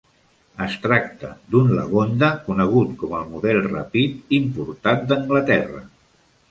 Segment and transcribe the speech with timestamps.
[0.67, 5.89] Es tracta d"un Lagonda, conegut com el model "Rapide", importat d"Anglaterra.